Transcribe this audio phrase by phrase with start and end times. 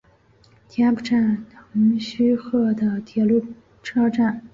[0.67, 3.45] 田浦站横须贺线的铁路
[3.83, 4.41] 车站。